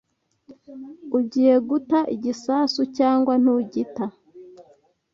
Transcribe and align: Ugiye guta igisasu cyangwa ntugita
Ugiye 1.17 1.53
guta 1.69 1.99
igisasu 2.15 2.81
cyangwa 2.97 3.33
ntugita 3.41 4.05